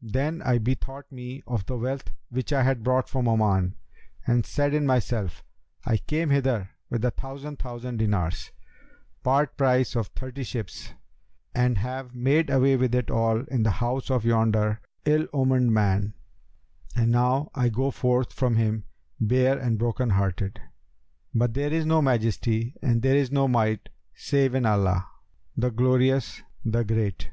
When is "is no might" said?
23.16-23.90